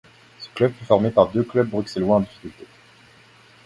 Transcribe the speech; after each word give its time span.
Ce 0.39 0.49
club 0.55 0.73
fut 0.73 0.85
formé 0.85 1.11
par 1.11 1.27
deux 1.29 1.43
clubs 1.43 1.69
bruxellois 1.69 2.15
en 2.15 2.19
difficultés. 2.21 2.65